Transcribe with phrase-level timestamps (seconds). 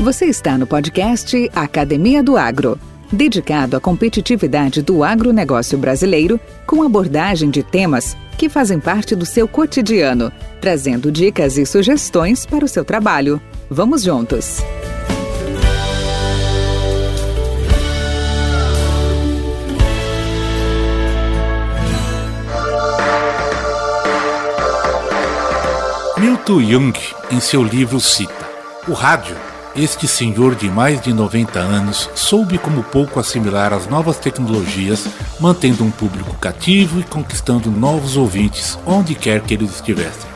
[0.00, 2.78] Você está no podcast Academia do Agro,
[3.10, 9.48] dedicado à competitividade do agronegócio brasileiro, com abordagem de temas que fazem parte do seu
[9.48, 10.30] cotidiano,
[10.60, 13.42] trazendo dicas e sugestões para o seu trabalho.
[13.68, 14.58] Vamos juntos!
[26.16, 26.98] Milton Jung,
[27.32, 28.48] em seu livro, cita:
[28.86, 34.18] O rádio este senhor de mais de 90 anos soube como pouco assimilar as novas
[34.18, 35.06] tecnologias,
[35.38, 40.28] mantendo um público cativo e conquistando novos ouvintes onde quer que eles estivessem.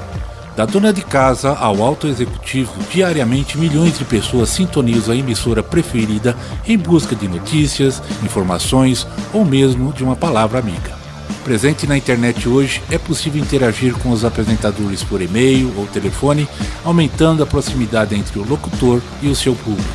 [0.57, 6.37] Da dona de casa ao alto executivo, diariamente milhões de pessoas sintonizam a emissora preferida
[6.67, 11.02] em busca de notícias, informações ou mesmo de uma palavra amiga.
[11.45, 16.49] Presente na internet hoje, é possível interagir com os apresentadores por e-mail ou telefone,
[16.85, 19.89] aumentando a proximidade entre o locutor e o seu público.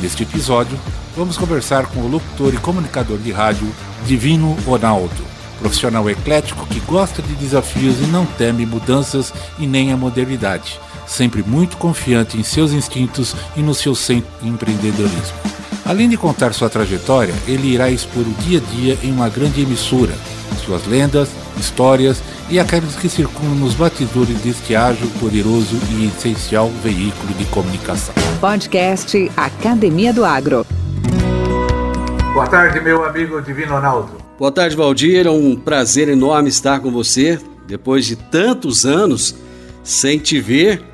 [0.00, 0.76] Neste episódio,
[1.16, 3.72] vamos conversar com o locutor e comunicador de rádio
[4.04, 5.22] Divino Ronaldo,
[5.60, 10.80] profissional eclético que gosta de desafios e não teme mudanças e nem a modernidade,
[11.10, 13.94] sempre muito confiante em seus instintos e no seu
[14.42, 15.36] empreendedorismo.
[15.84, 19.60] Além de contar sua trajetória, ele irá expor o dia a dia em uma grande
[19.60, 20.14] emissora,
[20.64, 27.34] suas lendas, histórias e aqueles que circulam nos batidores deste ágil, poderoso e essencial veículo
[27.34, 28.14] de comunicação.
[28.40, 30.64] Podcast Academia do Agro.
[32.32, 34.12] Boa tarde, meu amigo Divino Ronaldo.
[34.38, 35.26] Boa tarde, Valdir.
[35.26, 39.34] É um prazer enorme estar com você depois de tantos anos
[39.82, 40.89] sem te ver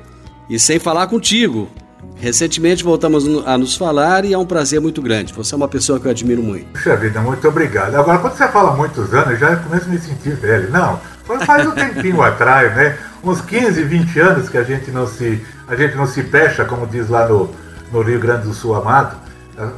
[0.49, 1.69] e sem falar contigo.
[2.15, 5.33] Recentemente voltamos a nos falar e é um prazer muito grande.
[5.33, 6.65] Você é uma pessoa que eu admiro muito.
[6.73, 7.95] Puxa vida, muito obrigado.
[7.95, 10.71] Agora, quando você fala muitos anos, eu já começo a me sentir velho.
[10.71, 10.99] Não,
[11.45, 12.97] faz um tempinho atrás, né?
[13.23, 16.87] Uns 15, 20 anos que a gente não se, a gente não se fecha, como
[16.87, 17.51] diz lá no,
[17.91, 19.15] no Rio Grande do Sul amado.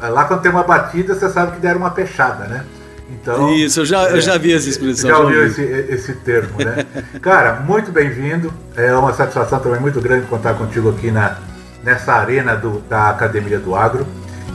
[0.02, 2.66] Lá quando tem uma batida, você sabe que deram uma fechada, né?
[3.12, 5.10] Então, Isso, eu já, é, eu já vi essa expressão.
[5.10, 6.86] Já ouviu esse, esse termo, né?
[7.22, 8.54] Cara, muito bem-vindo.
[8.76, 11.38] É uma satisfação também muito grande contar contigo aqui na,
[11.84, 14.06] nessa arena do, da Academia do Agro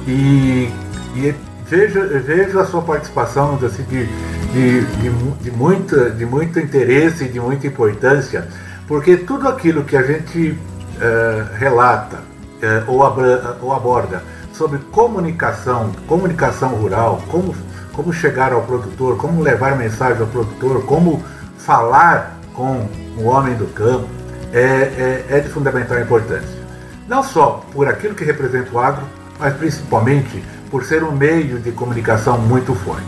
[0.06, 0.70] e,
[1.16, 1.34] e
[1.69, 4.06] vejo, vejo a sua participação assim, de,
[4.53, 8.47] de, de, de, muita, de muito interesse e de muita importância,
[8.87, 14.22] porque tudo aquilo que a gente uh, relata uh, ou, abra, ou aborda
[14.53, 17.54] sobre comunicação, comunicação rural, como,
[17.94, 21.25] como chegar ao produtor, como levar mensagem ao produtor, como
[21.59, 24.09] falar com o homem do campo,
[24.53, 26.65] é, é, é de fundamental importância
[27.09, 29.05] não só por aquilo que representa o agro,
[29.38, 33.06] mas principalmente por ser um meio de comunicação muito forte.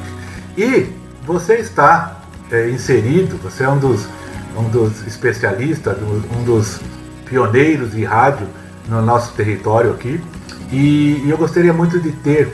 [0.56, 0.92] E
[1.24, 2.20] você está
[2.50, 4.06] é, inserido, você é um dos,
[4.56, 6.80] um dos especialistas, um dos
[7.24, 8.46] pioneiros de rádio
[8.88, 10.20] no nosso território aqui,
[10.70, 12.52] e, e eu gostaria muito de ter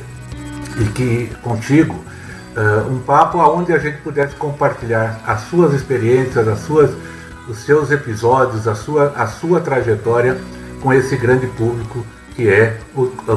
[0.79, 1.95] e que contigo
[2.91, 6.91] um papo onde a gente pudesse compartilhar as suas experiências, as suas,
[7.49, 10.39] os seus episódios, a sua, a sua trajetória
[10.83, 12.05] com esse grande público
[12.35, 13.37] que é o, o,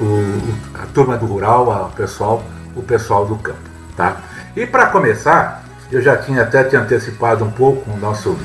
[0.00, 2.42] o, a turma do rural, o pessoal,
[2.74, 3.58] o pessoal do campo.
[3.96, 4.22] Tá?
[4.56, 8.36] E para começar, eu já tinha até te antecipado um pouco o nosso,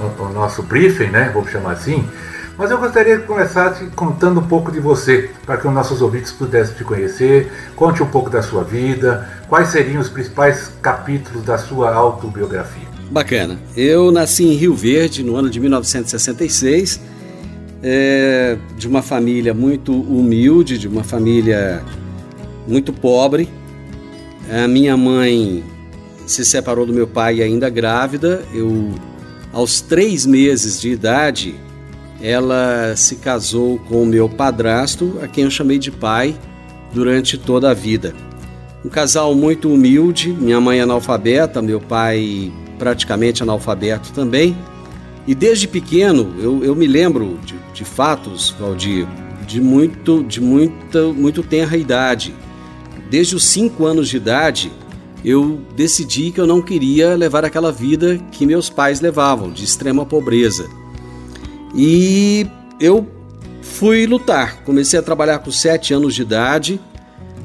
[0.00, 1.30] o, o nosso briefing, né?
[1.32, 2.08] vamos chamar assim,
[2.56, 6.32] mas eu gostaria que começasse contando um pouco de você, para que os nossos ouvintes
[6.32, 11.58] pudessem te conhecer, conte um pouco da sua vida, quais seriam os principais capítulos da
[11.58, 12.88] sua autobiografia.
[13.10, 13.58] Bacana.
[13.76, 17.00] Eu nasci em Rio Verde no ano de 1966
[17.84, 21.84] é, de uma família muito humilde, de uma família
[22.66, 23.48] muito pobre.
[24.50, 25.62] A minha mãe
[26.26, 28.42] se separou do meu pai ainda grávida.
[28.54, 28.94] Eu,
[29.52, 31.54] aos três meses de idade,
[32.24, 36.34] ela se casou com o meu padrasto, a quem eu chamei de pai
[36.90, 38.14] durante toda a vida.
[38.82, 44.56] Um casal muito humilde, minha mãe analfabeta, meu pai praticamente analfabeto também.
[45.26, 49.06] E desde pequeno eu, eu me lembro de, de fatos, Valdir,
[49.46, 52.34] de muito, de muita, muito tenra idade.
[53.10, 54.72] Desde os cinco anos de idade,
[55.22, 60.06] eu decidi que eu não queria levar aquela vida que meus pais levavam, de extrema
[60.06, 60.83] pobreza.
[61.74, 62.46] E
[62.80, 63.06] eu
[63.62, 64.62] fui lutar.
[64.64, 66.80] Comecei a trabalhar com sete anos de idade,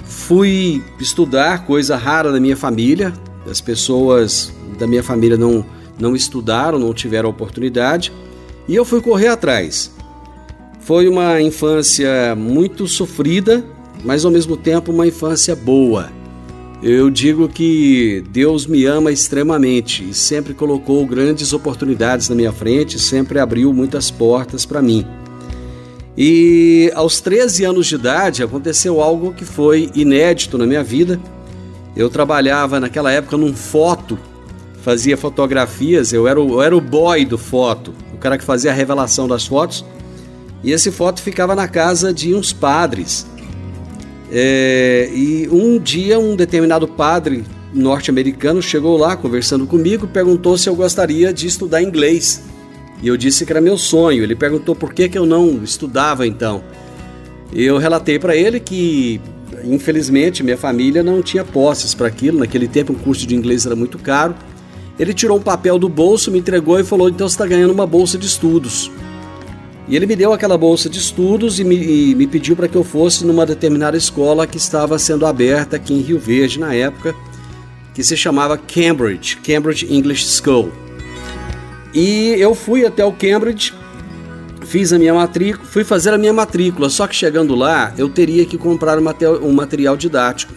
[0.05, 3.13] fui estudar, coisa rara da minha família.
[3.49, 5.65] As pessoas da minha família não
[5.99, 8.11] não estudaram, não tiveram oportunidade,
[8.67, 9.91] e eu fui correr atrás.
[10.79, 13.65] Foi uma infância muito sofrida,
[14.03, 16.09] mas ao mesmo tempo uma infância boa.
[16.81, 22.97] Eu digo que Deus me ama extremamente e sempre colocou grandes oportunidades na minha frente,
[22.97, 25.05] sempre abriu muitas portas para mim.
[26.17, 31.19] E aos 13 anos de idade aconteceu algo que foi inédito na minha vida.
[31.97, 34.17] Eu trabalhava naquela época num foto,
[34.81, 38.71] fazia fotografias, eu era, o, eu era o boy do foto, o cara que fazia
[38.71, 39.83] a revelação das fotos.
[40.63, 43.27] E esse foto ficava na casa de uns padres.
[44.31, 47.43] É, e um dia, um determinado padre
[47.73, 52.43] norte-americano chegou lá conversando comigo, perguntou se eu gostaria de estudar inglês.
[53.01, 54.23] E eu disse que era meu sonho.
[54.23, 56.63] Ele perguntou por que, que eu não estudava então.
[57.53, 59.21] Eu relatei para ele que,
[59.63, 62.39] infelizmente, minha família não tinha posses para aquilo.
[62.39, 64.35] Naquele tempo, um curso de inglês era muito caro.
[64.99, 67.87] Ele tirou um papel do bolso, me entregou e falou: Então você está ganhando uma
[67.87, 68.91] bolsa de estudos.
[69.89, 71.75] E ele me deu aquela bolsa de estudos e me,
[72.11, 75.95] e me pediu para que eu fosse numa determinada escola que estava sendo aberta aqui
[75.95, 77.15] em Rio Verde na época,
[77.95, 80.71] que se chamava Cambridge, Cambridge English School.
[81.91, 83.73] E eu fui até o Cambridge,
[84.67, 88.45] fiz a minha matrícula, fui fazer a minha matrícula, só que chegando lá eu teria
[88.45, 90.53] que comprar um material didático.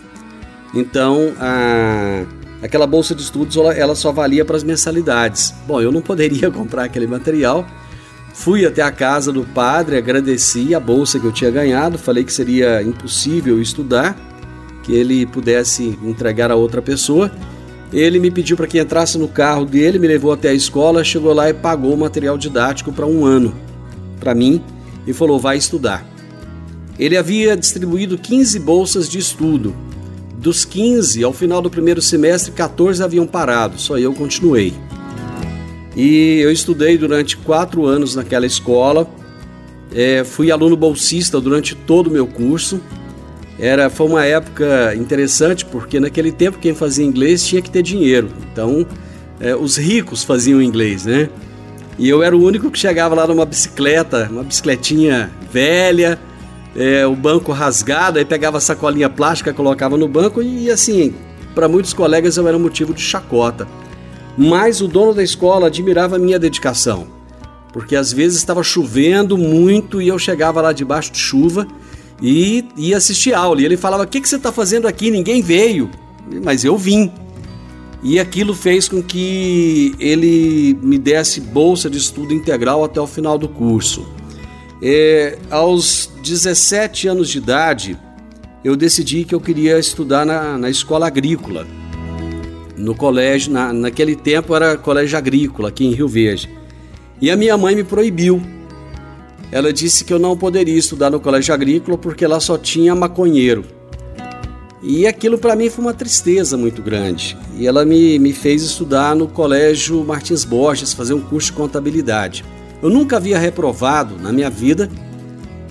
[0.75, 2.25] Então, a,
[2.63, 5.55] aquela bolsa de estudos ela só valia para as mensalidades.
[5.67, 7.67] Bom, eu não poderia comprar aquele material
[8.33, 12.33] Fui até a casa do padre, agradeci a bolsa que eu tinha ganhado, falei que
[12.33, 14.17] seria impossível estudar,
[14.83, 17.31] que ele pudesse entregar a outra pessoa.
[17.93, 21.35] Ele me pediu para que entrasse no carro dele, me levou até a escola, chegou
[21.35, 23.55] lá e pagou o material didático para um ano
[24.19, 24.63] para mim
[25.07, 26.07] e falou: vai estudar.
[26.99, 29.75] Ele havia distribuído 15 bolsas de estudo.
[30.39, 34.75] Dos 15, ao final do primeiro semestre, 14 haviam parado, só eu continuei.
[35.97, 39.07] E eu estudei durante quatro anos naquela escola.
[39.95, 42.81] É, fui aluno bolsista durante todo o meu curso.
[43.59, 48.31] Era, foi uma época interessante porque naquele tempo quem fazia inglês tinha que ter dinheiro.
[48.51, 48.87] Então
[49.39, 51.29] é, os ricos faziam inglês, né?
[51.99, 56.19] E eu era o único que chegava lá numa bicicleta, uma bicicletinha velha,
[56.75, 61.15] é, o banco rasgado, aí pegava a sacolinha plástica, colocava no banco e assim,
[61.55, 63.69] para muitos colegas eu era motivo de chacota
[64.37, 67.07] mas o dono da escola admirava a minha dedicação,
[67.73, 71.67] porque às vezes estava chovendo muito e eu chegava lá debaixo de chuva
[72.21, 73.61] e ia assistir aula.
[73.61, 75.11] E ele falava: O que, que você está fazendo aqui?
[75.11, 75.91] Ninguém veio,
[76.45, 77.13] mas eu vim.
[78.03, 83.39] E aquilo fez com que ele me desse bolsa de estudo integral até o final
[83.39, 84.05] do curso.
[84.83, 87.97] É, aos 17 anos de idade,
[88.65, 91.65] eu decidi que eu queria estudar na, na escola agrícola
[92.83, 96.51] no colégio, na, naquele tempo era colégio agrícola aqui em Rio Verde.
[97.21, 98.43] E a minha mãe me proibiu.
[99.53, 103.65] Ela disse que eu não poderia estudar no colégio agrícola porque lá só tinha maconheiro.
[104.83, 107.39] E aquilo para mim foi uma tristeza muito grande.
[107.57, 112.45] E ela me, me fez estudar no colégio Martins Borges, fazer um curso de contabilidade.
[112.83, 114.91] Eu nunca havia reprovado na minha vida.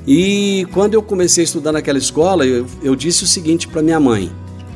[0.07, 3.99] E quando eu comecei a estudar naquela escola, eu, eu disse o seguinte para minha
[3.99, 4.31] mãe: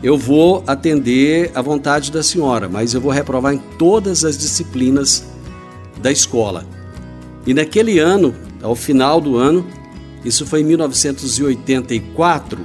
[0.06, 5.26] eu vou atender à vontade da senhora, mas eu vou reprovar em todas as disciplinas
[6.00, 6.64] da escola.
[7.44, 9.66] E naquele ano, ao final do ano,
[10.24, 12.60] isso foi em 1984,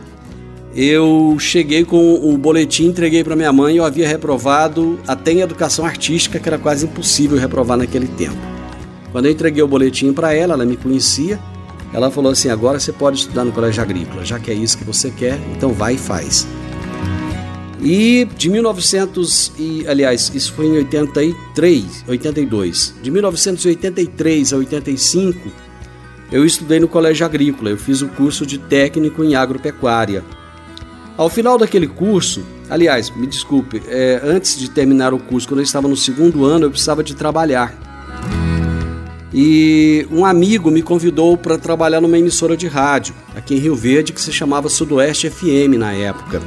[0.76, 5.87] eu cheguei com o boletim, entreguei para minha mãe, eu havia reprovado até em educação
[5.87, 8.37] artística, que era quase impossível reprovar naquele tempo.
[9.12, 11.40] Quando eu entreguei o boletim para ela, ela me conhecia,
[11.90, 14.84] ela falou assim: agora você pode estudar no colégio agrícola, já que é isso que
[14.84, 16.47] você quer, então vai e faz.
[17.82, 22.94] E de 1900 e aliás, isso foi em 83, 82.
[23.02, 25.50] De 1983 a 85,
[26.30, 27.70] eu estudei no colégio agrícola.
[27.70, 30.22] Eu fiz o curso de técnico em agropecuária.
[31.16, 35.64] Ao final daquele curso, aliás, me desculpe, é, antes de terminar o curso, quando eu
[35.64, 37.75] estava no segundo ano, eu precisava de trabalhar.
[39.32, 44.12] E um amigo me convidou para trabalhar numa emissora de rádio aqui em Rio Verde
[44.12, 46.42] que se chamava Sudoeste FM na época.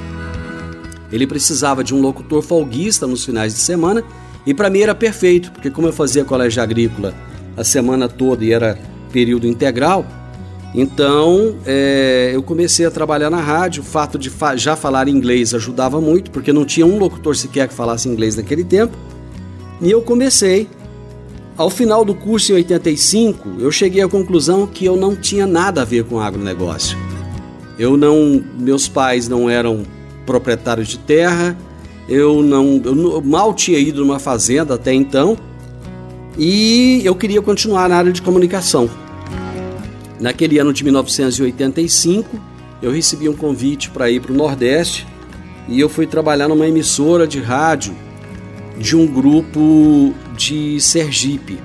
[1.13, 4.03] Ele precisava de um locutor folguista nos finais de semana
[4.48, 7.13] e para mim era perfeito, porque como eu fazia colégio agrícola
[7.55, 8.79] a semana toda e era
[9.12, 10.03] período integral,
[10.74, 13.84] então é, eu comecei a trabalhar na rádio.
[13.84, 17.67] O fato de fa já falar inglês ajudava muito, porque não tinha um locutor sequer
[17.67, 18.98] que falasse inglês naquele tempo.
[19.79, 20.67] E eu comecei.
[21.55, 25.84] Ao final do curso, em 85, eu cheguei à conclusão que eu não tinha nada
[25.84, 26.98] a ver com agronegócio.
[27.77, 29.84] Eu não, meus pais não eram
[30.25, 31.58] proprietários de terra.
[32.08, 35.38] Eu não, eu mal tinha ido numa fazenda até então
[36.38, 38.89] e eu queria continuar na área de comunicação.
[40.20, 42.39] Naquele ano de 1985,
[42.82, 45.08] eu recebi um convite para ir para o Nordeste
[45.68, 47.96] e eu fui trabalhar numa emissora de rádio
[48.77, 51.60] de um grupo de Sergipe,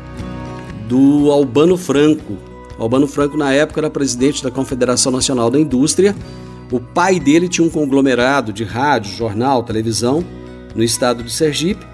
[0.87, 2.37] do Albano Franco.
[2.79, 6.15] Albano Franco, na época, era presidente da Confederação Nacional da Indústria.
[6.71, 10.25] O pai dele tinha um conglomerado de rádio, jornal, televisão
[10.75, 11.87] no estado de Sergipe.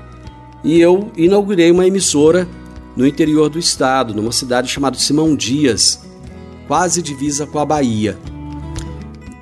[0.64, 2.48] E eu inaugurei uma emissora
[2.96, 6.00] no interior do estado, numa cidade chamada Simão Dias,
[6.66, 8.18] quase divisa com a Bahia.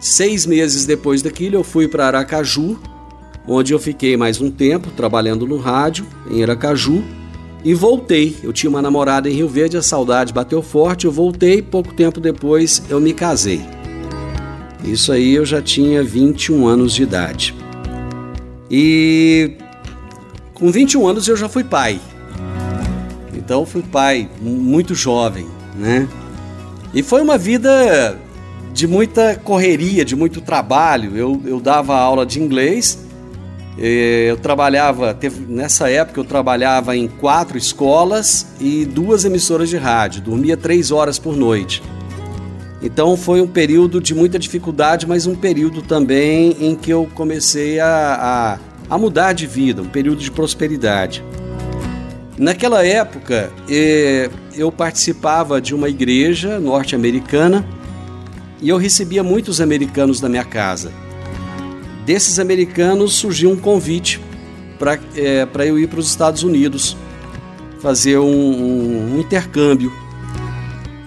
[0.00, 2.78] Seis meses depois daquilo, eu fui para Aracaju,
[3.46, 7.02] onde eu fiquei mais um tempo trabalhando no rádio, em Aracaju,
[7.64, 8.36] e voltei.
[8.42, 12.20] Eu tinha uma namorada em Rio Verde, a saudade bateu forte, eu voltei, pouco tempo
[12.20, 13.62] depois eu me casei.
[14.84, 17.54] Isso aí eu já tinha 21 anos de idade.
[18.70, 19.52] E
[20.54, 22.00] com 21 anos eu já fui pai.
[23.34, 25.46] Então fui pai muito jovem,
[25.76, 26.08] né?
[26.94, 28.18] E foi uma vida
[28.72, 31.16] de muita correria, de muito trabalho.
[31.16, 32.98] Eu, eu dava aula de inglês
[33.78, 40.22] eu trabalhava, teve, nessa época eu trabalhava em quatro escolas e duas emissoras de rádio,
[40.22, 41.82] dormia três horas por noite.
[42.82, 47.78] Então foi um período de muita dificuldade, mas um período também em que eu comecei
[47.78, 48.58] a,
[48.90, 51.22] a, a mudar de vida, um período de prosperidade.
[52.36, 57.64] Naquela época eh, eu participava de uma igreja norte-americana
[58.60, 60.90] e eu recebia muitos americanos na minha casa
[62.04, 64.20] desses americanos surgiu um convite
[64.78, 66.96] para é, eu ir para os Estados Unidos
[67.80, 69.92] fazer um, um, um intercâmbio.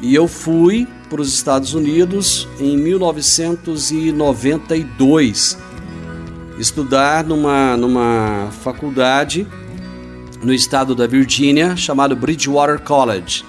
[0.02, 5.58] E eu fui para os Estados Unidos em 1992
[6.60, 9.48] estudar numa, numa faculdade
[10.42, 13.44] no estado da Virgínia chamado Bridgewater College.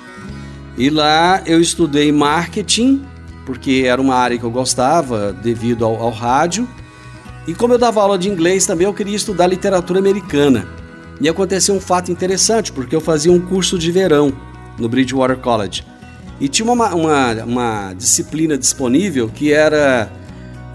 [0.77, 3.03] E lá eu estudei marketing,
[3.45, 6.69] porque era uma área que eu gostava devido ao, ao rádio
[7.47, 10.67] e como eu dava aula de inglês também, eu queria estudar literatura americana.
[11.21, 14.33] E aconteceu um fato interessante, porque eu fazia um curso de verão
[14.77, 15.87] no Bridgewater College.
[16.41, 20.11] E tinha uma, uma, uma disciplina disponível que era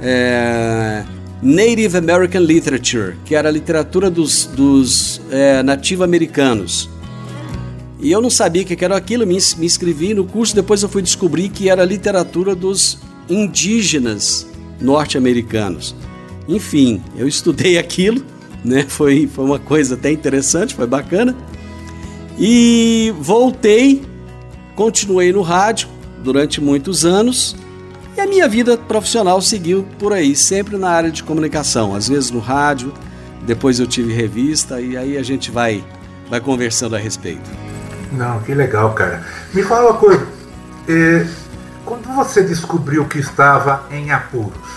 [0.02, 1.04] é,
[1.42, 6.90] Native American Literature, que era a literatura dos, dos é, nativo-americanos.
[8.00, 10.90] E eu não sabia o que era aquilo, me, me inscrevi no curso, depois eu
[10.90, 12.98] fui descobrir que era a literatura dos
[13.30, 14.48] indígenas
[14.80, 15.96] norte-americanos.
[16.48, 18.24] Enfim, eu estudei aquilo,
[18.66, 18.86] né?
[18.88, 21.36] Foi, foi uma coisa até interessante, foi bacana.
[22.40, 24.02] E voltei,
[24.82, 25.88] continuei no rádio
[26.24, 27.56] durante muitos anos
[28.18, 32.32] e a minha vida profissional seguiu por aí, sempre na área de comunicação, às vezes
[32.32, 32.92] no rádio,
[33.44, 35.86] depois eu tive revista e aí a gente vai,
[36.32, 37.48] vai conversando a respeito.
[38.12, 39.24] Não, que legal, cara.
[39.54, 40.28] Me fala uma coisa.
[40.90, 41.28] É,
[41.86, 44.68] quando você descobriu que estava em apuros,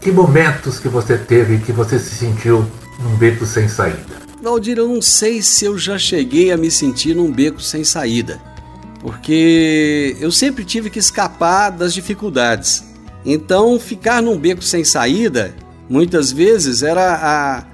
[0.00, 2.64] que momentos que você teve que você se sentiu
[3.00, 4.14] num beco sem saída?
[4.40, 8.40] Valdir, eu não sei se eu já cheguei a me sentir num beco sem saída,
[9.04, 12.82] porque eu sempre tive que escapar das dificuldades.
[13.22, 15.54] Então, ficar num beco sem saída,
[15.90, 17.64] muitas vezes era a,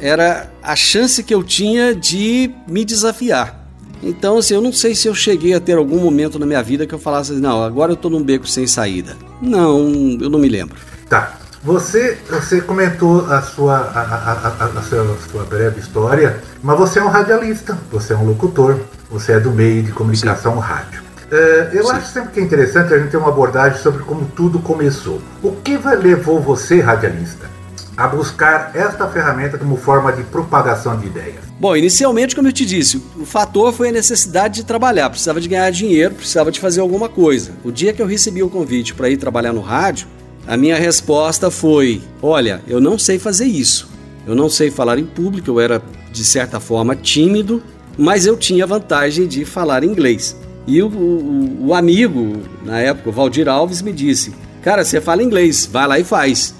[0.00, 3.68] era a chance que eu tinha de me desafiar.
[4.02, 6.84] Então, assim, eu não sei se eu cheguei a ter algum momento na minha vida
[6.84, 9.16] que eu falasse, não, agora eu estou num beco sem saída.
[9.40, 10.74] Não, eu não me lembro.
[11.08, 11.36] Tá.
[11.62, 16.76] Você, você comentou a sua, a, a, a, a, sua, a sua breve história, mas
[16.76, 18.80] você é um radialista, você é um locutor,
[19.10, 20.60] você é do meio de comunicação Sim.
[20.60, 21.02] rádio.
[21.30, 21.92] Uh, eu Sim.
[21.92, 25.20] acho sempre que é interessante a gente ter uma abordagem sobre como tudo começou.
[25.42, 27.48] O que levou você, radialista,
[27.96, 31.44] a buscar esta ferramenta como forma de propagação de ideias?
[31.58, 35.10] Bom, inicialmente, como eu te disse, o fator foi a necessidade de trabalhar.
[35.10, 37.52] Precisava de ganhar dinheiro, precisava de fazer alguma coisa.
[37.62, 40.08] O dia que eu recebi o convite para ir trabalhar no rádio,
[40.46, 43.88] a minha resposta foi: olha, eu não sei fazer isso.
[44.26, 47.62] Eu não sei falar em público, eu era de certa forma tímido,
[47.98, 50.36] mas eu tinha a vantagem de falar inglês.
[50.66, 54.32] E o, o, o amigo, na época, o Valdir Alves, me disse:
[54.62, 56.54] Cara, você fala inglês, vai lá e faz.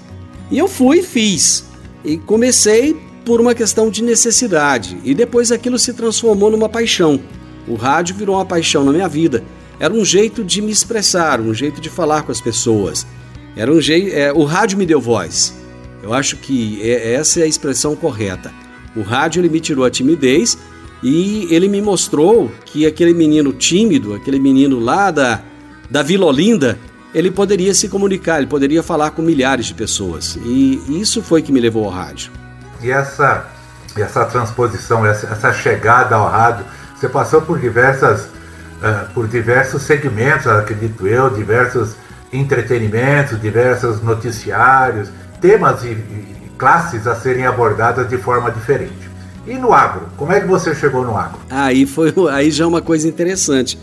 [0.49, 1.63] E eu fui e fiz.
[2.03, 4.97] E comecei por uma questão de necessidade.
[5.03, 7.19] E depois aquilo se transformou numa paixão.
[7.67, 9.43] O rádio virou uma paixão na minha vida.
[9.79, 13.05] Era um jeito de me expressar, um jeito de falar com as pessoas.
[13.55, 15.53] Era um jeito, é, o rádio me deu voz.
[16.03, 18.51] Eu acho que é, essa é a expressão correta.
[18.95, 20.57] O rádio ele me tirou a timidez
[21.03, 25.41] e ele me mostrou que aquele menino tímido, aquele menino lá da,
[25.89, 26.77] da Vila Olinda,
[27.13, 30.37] ele poderia se comunicar, ele poderia falar com milhares de pessoas.
[30.43, 32.31] E isso foi que me levou ao rádio.
[32.81, 33.47] E essa,
[33.97, 36.65] essa transposição, essa, essa chegada ao rádio,
[36.95, 41.95] você passou por diversas, uh, por diversos segmentos, acredito eu, diversos
[42.31, 45.09] entretenimento, diversos noticiários,
[45.41, 49.10] temas e, e classes a serem abordadas de forma diferente.
[49.47, 50.07] E no agro?
[50.17, 51.39] Como é que você chegou no agro?
[51.49, 53.77] Aí foi aí já é uma coisa interessante,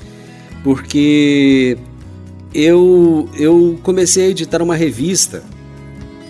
[0.63, 1.77] porque
[2.55, 5.43] eu, eu comecei a editar uma revista.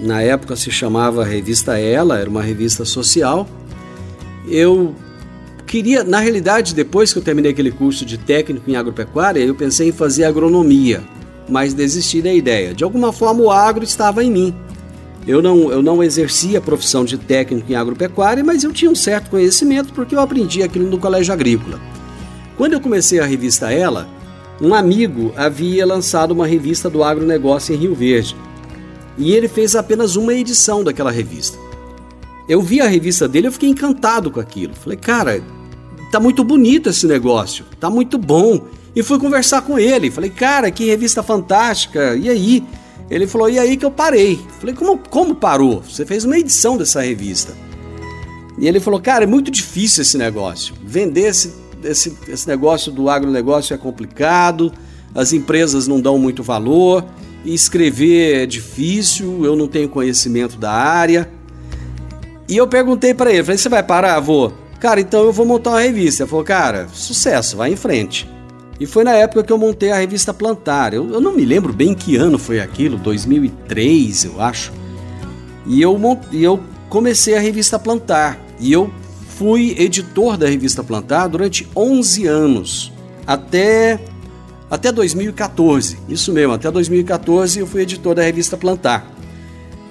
[0.01, 3.47] Na época se chamava Revista Ela, era uma revista social.
[4.49, 4.95] Eu
[5.67, 9.89] queria, na realidade, depois que eu terminei aquele curso de técnico em agropecuária, eu pensei
[9.89, 11.03] em fazer agronomia,
[11.49, 12.73] mas desisti da ideia.
[12.73, 14.55] De alguma forma o agro estava em mim.
[15.29, 18.95] Eu não, eu não exercia a profissão de técnico em agropecuária, mas eu tinha um
[18.95, 21.79] certo conhecimento porque eu aprendi aquilo no colégio agrícola.
[22.57, 24.09] Quando eu comecei a revista Ela,
[24.59, 28.35] um amigo havia lançado uma revista do agronegócio em Rio Verde.
[29.19, 31.59] E ele fez apenas uma edição daquela revista.
[32.49, 34.75] Eu vi a revista dele, eu fiquei encantado com aquilo.
[34.75, 35.43] Falei, cara,
[36.11, 38.65] tá muito bonito esse negócio, tá muito bom.
[38.97, 40.11] E fui conversar com ele.
[40.11, 42.17] Falei, cara, que revista fantástica.
[42.17, 42.65] E aí?
[43.11, 44.39] Ele falou, e aí que eu parei.
[44.61, 45.83] Falei, como, como parou?
[45.83, 47.55] Você fez uma edição dessa revista.
[48.59, 50.75] E ele falou, cara, é muito difícil esse negócio.
[50.85, 54.73] Vender esse, esse, esse negócio do agronegócio é complicado,
[55.15, 57.05] as empresas não dão muito valor,
[57.45, 61.31] e escrever é difícil, eu não tenho conhecimento da área.
[62.49, 64.53] E eu perguntei para ele, falei, você vai parar, avô?
[64.81, 66.23] Cara, então eu vou montar uma revista.
[66.23, 68.29] Ele falou, cara, sucesso, vai em frente.
[68.81, 70.95] E foi na época que eu montei a revista Plantar.
[70.95, 74.73] Eu, eu não me lembro bem que ano foi aquilo, 2003, eu acho.
[75.67, 75.99] E eu,
[76.31, 78.39] e eu comecei a revista Plantar.
[78.61, 78.91] E eu
[79.29, 82.93] fui editor da revista Plantar durante 11 anos,
[83.27, 84.01] até
[84.71, 85.99] até 2014.
[86.09, 89.11] Isso mesmo, até 2014 eu fui editor da revista Plantar.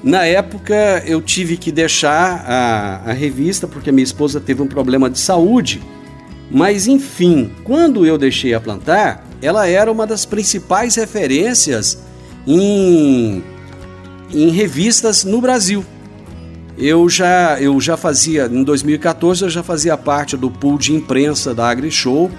[0.04, 5.10] Na época eu tive que deixar a, a revista porque minha esposa teve um problema
[5.10, 5.82] de saúde
[6.50, 11.98] mas enfim, quando eu deixei a plantar, ela era uma das principais referências
[12.46, 13.44] em,
[14.32, 15.86] em revistas no Brasil.
[16.78, 21.54] Eu já, eu já fazia, em 2014, eu já fazia parte do pool de imprensa
[21.54, 22.32] da AgriShow.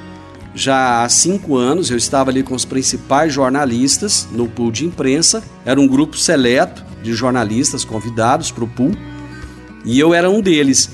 [0.55, 5.43] Já há cinco anos eu estava ali com os principais jornalistas no pool de imprensa.
[5.67, 8.93] Era um grupo seleto de jornalistas convidados para o pool
[9.85, 10.91] e eu era um deles.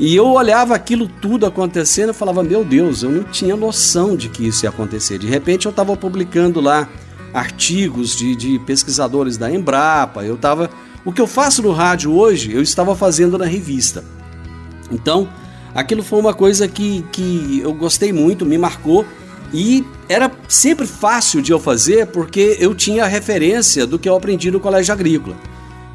[0.00, 4.30] E eu olhava aquilo tudo acontecendo e falava: Meu Deus, eu não tinha noção de
[4.30, 5.18] que isso ia acontecer.
[5.18, 6.88] De repente eu estava publicando lá
[7.34, 10.70] artigos de, de, pesquisadores da Embrapa, eu estava.
[11.04, 14.02] O que eu faço no rádio hoje, eu estava fazendo na revista.
[14.90, 15.28] Então,
[15.74, 19.04] aquilo foi uma coisa que, que eu gostei muito, me marcou
[19.52, 24.16] e era sempre fácil de eu fazer porque eu tinha a referência do que eu
[24.16, 25.36] aprendi no colégio agrícola.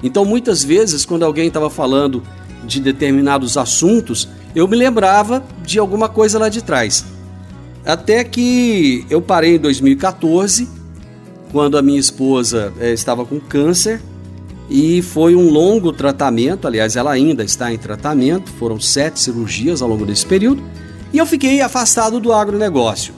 [0.03, 2.21] Então, muitas vezes, quando alguém estava falando
[2.65, 7.05] de determinados assuntos, eu me lembrava de alguma coisa lá de trás.
[7.85, 10.67] Até que eu parei em 2014,
[11.51, 14.01] quando a minha esposa é, estava com câncer,
[14.69, 16.67] e foi um longo tratamento.
[16.67, 20.63] Aliás, ela ainda está em tratamento, foram sete cirurgias ao longo desse período,
[21.13, 23.13] e eu fiquei afastado do agronegócio.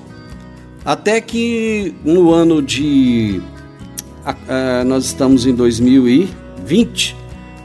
[0.84, 3.42] Até que no ano de.
[4.86, 7.17] nós estamos em 2020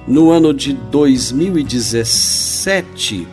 [0.06, 3.26] no ano de 2017,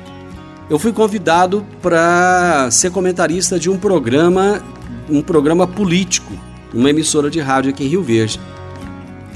[0.69, 4.61] eu fui convidado para ser comentarista de um programa,
[5.09, 6.33] um programa político,
[6.73, 8.39] uma emissora de rádio aqui em Rio Verde.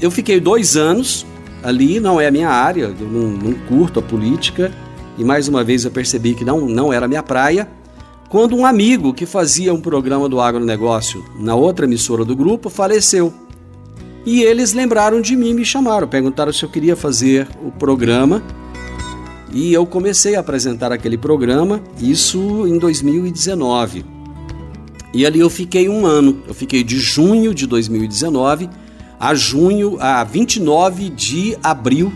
[0.00, 1.26] Eu fiquei dois anos
[1.62, 4.70] ali, não é a minha área, eu não, não curto a política,
[5.18, 7.66] e mais uma vez eu percebi que não, não era a minha praia,
[8.28, 13.32] quando um amigo que fazia um programa do agronegócio na outra emissora do grupo faleceu.
[14.26, 18.42] E eles lembraram de mim, me chamaram, perguntaram se eu queria fazer o programa.
[19.52, 24.04] E eu comecei a apresentar aquele programa, isso em 2019.
[25.12, 26.42] E ali eu fiquei um ano.
[26.48, 28.68] Eu fiquei de junho de 2019
[29.18, 32.12] a junho, a 29 de abril,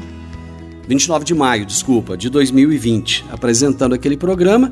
[0.86, 4.70] 29 de maio, desculpa, de 2020, apresentando aquele programa.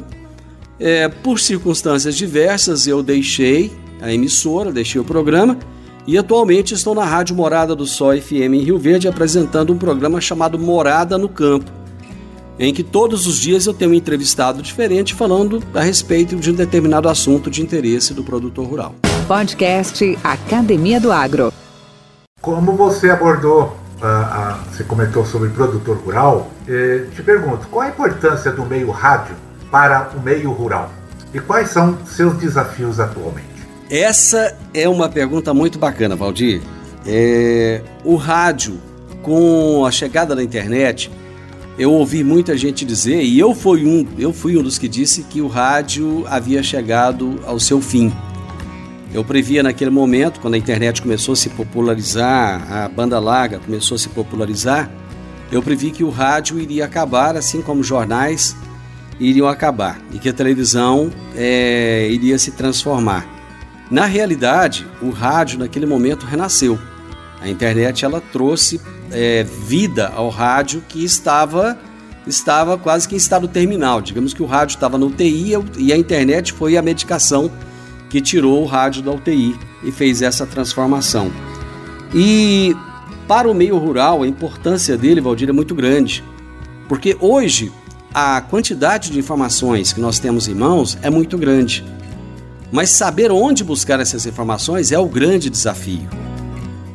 [0.79, 3.73] É, por circunstâncias diversas, eu deixei
[4.03, 5.59] a emissora, deixei o programa
[6.07, 10.21] e atualmente estou na Rádio Morada do Sol FM em Rio Verde apresentando um programa
[10.21, 11.71] chamado Morada no Campo,
[12.59, 16.55] em que todos os dias eu tenho um entrevistado diferente falando a respeito de um
[16.55, 18.95] determinado assunto de interesse do produtor rural.
[19.27, 21.53] Podcast Academia do Agro.
[22.41, 27.89] Como você abordou, uh, uh, você comentou sobre produtor rural, eh, te pergunto, qual a
[27.89, 29.35] importância do meio rádio
[29.73, 30.93] para o meio rural?
[31.35, 33.56] E quais são seus desafios atualmente?
[33.89, 36.61] Essa é uma pergunta muito bacana, Valdir.
[37.07, 38.81] É, o rádio,
[39.23, 41.09] com a chegada da internet,
[41.79, 45.23] eu ouvi muita gente dizer, e eu fui, um, eu fui um dos que disse
[45.23, 48.13] que o rádio havia chegado ao seu fim.
[49.15, 53.95] Eu previa naquele momento, quando a internet começou a se popularizar, a banda larga começou
[53.95, 54.91] a se popularizar,
[55.53, 58.57] eu previ que o rádio iria acabar, assim como jornais
[59.21, 63.36] iriam acabar, e que a televisão é, iria se transformar.
[63.91, 66.79] Na realidade, o rádio naquele momento renasceu.
[67.41, 71.79] A internet ela trouxe é, vida ao rádio que estava
[72.27, 74.01] estava quase que em estado terminal.
[74.01, 77.51] Digamos que o rádio estava no UTI e a internet foi a medicação
[78.11, 81.31] que tirou o rádio da UTI e fez essa transformação.
[82.13, 82.75] E
[83.29, 86.25] para o meio rural, a importância dele, Valdir, é muito grande.
[86.89, 87.73] Porque hoje
[88.15, 91.85] a quantidade de informações que nós temos em mãos é muito grande.
[92.71, 96.09] Mas saber onde buscar essas informações é o grande desafio.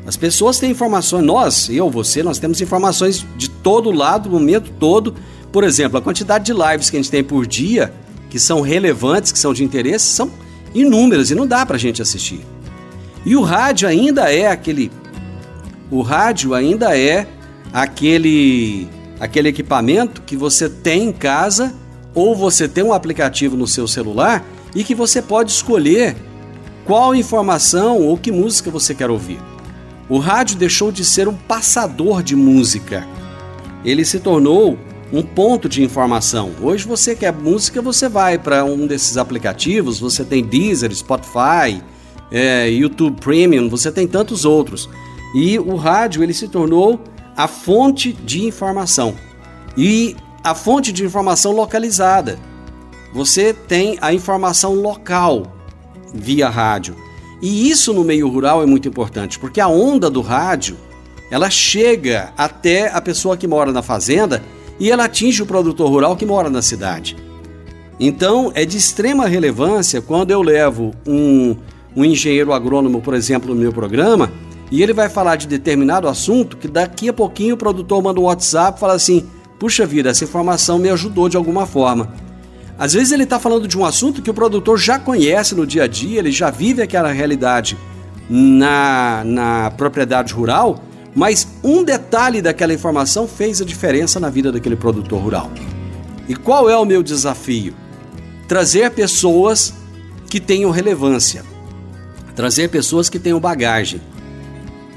[0.06, 4.72] As pessoas têm informações, nós, eu, você, nós temos informações de todo lado, o momento
[4.80, 5.16] todo.
[5.52, 7.94] Por exemplo, a quantidade de lives que a gente tem por dia,
[8.30, 10.30] que são relevantes, que são de interesse, são
[10.74, 12.42] inúmeras e não dá para a gente assistir.
[13.26, 14.92] E o rádio ainda é aquele.
[15.90, 17.28] O rádio ainda é
[17.72, 18.90] aquele
[19.22, 21.76] aquele equipamento que você tem em casa
[22.16, 24.44] ou você tem um aplicativo no seu celular
[24.76, 26.16] e que você pode escolher
[26.86, 29.40] qual informação ou que música você quer ouvir.
[30.10, 33.08] O rádio deixou de ser um passador de música.
[33.84, 34.78] Ele se tornou
[35.12, 36.52] um ponto de informação.
[36.62, 41.82] Hoje você quer música, você vai para um desses aplicativos, você tem Deezer, Spotify,
[42.32, 44.90] é, YouTube Premium, você tem tantos outros.
[45.36, 47.02] E o rádio ele se tornou
[47.36, 49.16] a fonte de informação
[49.78, 52.38] e a fonte de informação localizada.
[53.13, 55.43] Você tem a informação local
[56.13, 56.95] via rádio.
[57.41, 60.78] E isso no meio rural é muito importante, porque a onda do rádio,
[61.30, 64.43] ela chega até a pessoa que mora na fazenda
[64.80, 67.15] e ela atinge o produtor rural que mora na cidade.
[68.00, 71.56] Então, é de extrema relevância quando eu levo um,
[71.95, 74.32] um engenheiro agrônomo, por exemplo, no meu programa,
[74.71, 78.24] e ele vai falar de determinado assunto que daqui a pouquinho o produtor manda um
[78.24, 79.28] WhatsApp e fala assim:
[79.60, 82.13] puxa vida, essa informação me ajudou de alguma forma.
[82.82, 85.84] Às vezes ele está falando de um assunto que o produtor já conhece no dia
[85.84, 87.78] a dia, ele já vive aquela realidade
[88.28, 94.76] na, na propriedade rural, mas um detalhe daquela informação fez a diferença na vida daquele
[94.76, 95.52] produtor rural.
[96.28, 97.76] E qual é o meu desafio?
[98.48, 99.76] Trazer pessoas
[100.28, 101.44] que tenham relevância,
[102.36, 104.02] trazer pessoas que tenham bagagem.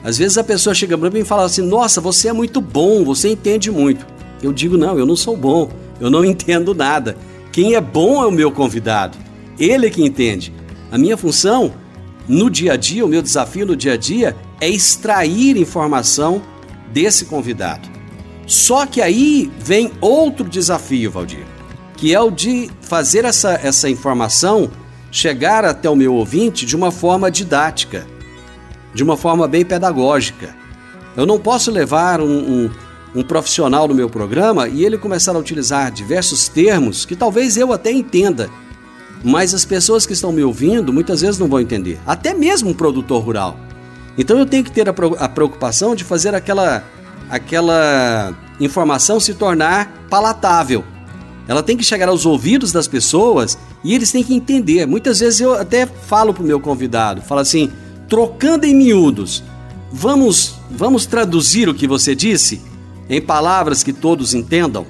[0.03, 3.05] Às vezes a pessoa chega para mim e fala assim: Nossa, você é muito bom,
[3.05, 4.07] você entende muito.
[4.43, 5.71] Eu digo: Não, eu não sou bom,
[6.01, 7.15] eu não entendo nada.
[7.55, 9.17] Quem é bom é o meu convidado.
[9.61, 10.53] Ele é que entende.
[10.91, 11.73] A minha função
[12.27, 16.43] no dia a dia, o meu desafio no dia a dia é extrair informação
[16.93, 17.89] desse convidado.
[18.45, 21.47] Só que aí vem outro desafio, Valdir,
[21.97, 24.69] que é o de fazer essa, essa informação
[25.13, 28.05] chegar até o meu ouvinte de uma forma didática,
[28.93, 30.57] de uma forma bem pedagógica.
[31.17, 32.27] Eu não posso levar um,
[32.65, 32.71] um
[33.15, 37.73] um profissional no meu programa e ele começar a utilizar diversos termos que talvez eu
[37.73, 38.51] até entenda,
[39.23, 42.75] mas as pessoas que estão me ouvindo muitas vezes não vão entender, até mesmo um
[42.75, 43.57] produtor rural.
[44.19, 46.85] Então eu tenho que ter a preocupação de fazer aquela,
[47.31, 50.85] aquela informação se tornar palatável.
[51.47, 54.87] Ela tem que chegar aos ouvidos das pessoas e eles têm que entender.
[54.87, 57.71] Muitas vezes eu até falo para o meu convidado, falo assim,
[58.09, 59.43] trocando em miúdos,
[59.93, 62.74] vamos, vamos traduzir o que você disse?
[63.09, 64.87] Em palavras que todos entendam?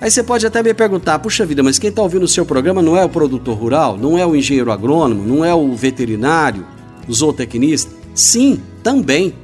[0.00, 2.82] Aí você pode até me perguntar: puxa vida, mas quem está ouvindo o seu programa
[2.82, 6.66] não é o produtor rural, não é o engenheiro agrônomo, não é o veterinário,
[7.08, 7.92] o zootecnista?
[8.14, 9.34] Sim, também.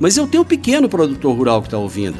[0.00, 2.18] Mas eu tenho um pequeno produtor rural que está ouvindo.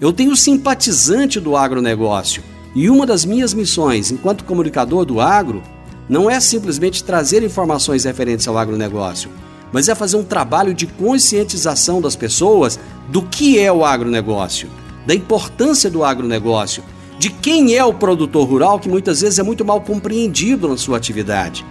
[0.00, 2.42] Eu tenho simpatizante do agronegócio.
[2.74, 5.62] E uma das minhas missões, enquanto comunicador do agro,
[6.08, 9.30] não é simplesmente trazer informações referentes ao agronegócio,
[9.70, 14.68] mas é fazer um trabalho de conscientização das pessoas do que é o agronegócio,
[15.06, 16.82] da importância do agronegócio,
[17.18, 20.96] de quem é o produtor rural, que muitas vezes é muito mal compreendido na sua
[20.96, 21.64] atividade.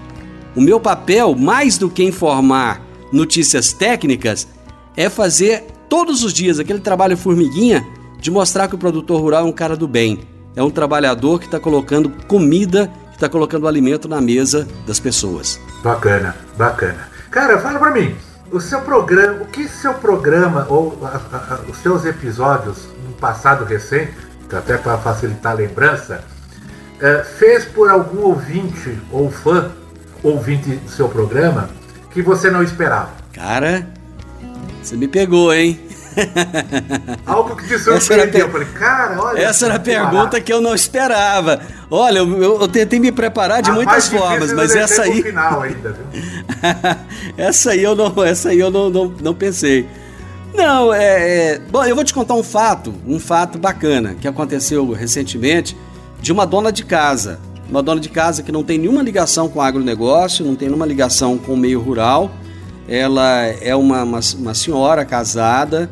[0.55, 4.47] O meu papel, mais do que informar notícias técnicas,
[4.95, 7.85] é fazer todos os dias aquele trabalho formiguinha
[8.19, 10.19] de mostrar que o produtor rural é um cara do bem,
[10.55, 15.59] é um trabalhador que está colocando comida, que está colocando alimento na mesa das pessoas.
[15.83, 17.09] Bacana, bacana.
[17.29, 18.13] Cara, fala pra mim,
[18.51, 23.63] o seu programa, o que seu programa ou a, a, os seus episódios no passado
[23.63, 24.13] recente,
[24.51, 26.23] até para facilitar a lembrança,
[26.99, 29.71] é, fez por algum ouvinte ou fã,
[30.21, 31.69] ouvinte do seu programa,
[32.11, 33.11] que você não esperava?
[33.33, 33.87] Cara,
[34.83, 35.79] você me pegou, hein?
[37.25, 38.47] Algo que te surpreendeu.
[38.47, 39.39] Eu falei, cara, olha.
[39.39, 41.61] Essa era a pergunta que eu não esperava.
[41.89, 45.23] Olha, eu, eu tentei me preparar de a muitas formas, mas essa aí.
[45.23, 45.95] Final ainda,
[47.37, 49.87] essa aí eu não, essa aí eu não, não, não pensei.
[50.53, 54.91] Não, é, é, Bom, eu vou te contar um fato, um fato bacana que aconteceu
[54.91, 55.77] recentemente
[56.21, 57.39] de uma dona de casa.
[57.69, 61.37] uma dona de casa que não tem nenhuma ligação com agronegócio, não tem nenhuma ligação
[61.37, 62.31] com o meio rural.
[62.87, 65.89] Ela é uma, uma, uma senhora casada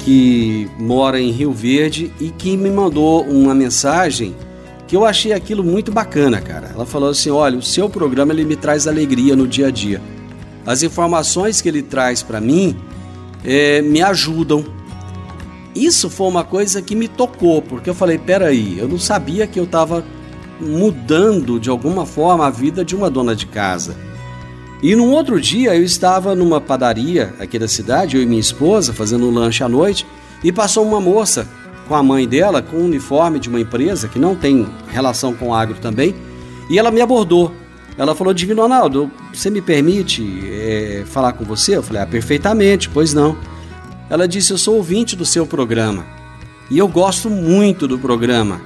[0.00, 4.34] que mora em Rio Verde e que me mandou uma mensagem
[4.86, 6.70] que eu achei aquilo muito bacana, cara.
[6.74, 10.00] Ela falou assim: olha, o seu programa ele me traz alegria no dia a dia.
[10.66, 12.76] As informações que ele traz para mim
[13.44, 14.64] é, me ajudam.
[15.74, 19.58] Isso foi uma coisa que me tocou, porque eu falei: peraí, eu não sabia que
[19.58, 20.04] eu estava
[20.60, 23.96] mudando de alguma forma a vida de uma dona de casa.
[24.84, 28.92] E num outro dia eu estava numa padaria aqui da cidade, eu e minha esposa,
[28.92, 30.06] fazendo um lanche à noite,
[30.42, 31.48] e passou uma moça
[31.88, 35.54] com a mãe dela, com um uniforme de uma empresa que não tem relação com
[35.54, 36.14] agro também,
[36.68, 37.50] e ela me abordou.
[37.96, 41.76] Ela falou, Divino Ronaldo, você me permite é, falar com você?
[41.76, 43.38] Eu falei, ah, perfeitamente, pois não.
[44.10, 46.04] Ela disse, eu sou ouvinte do seu programa
[46.70, 48.60] e eu gosto muito do programa.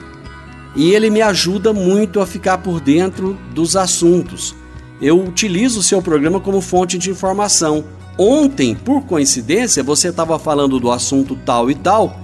[0.75, 4.57] E ele me ajuda muito a ficar por dentro dos assuntos.
[5.01, 7.85] Eu utilizo o seu programa como fonte de informação.
[8.19, 12.21] Ontem, por coincidência, você estava falando do assunto tal e tal,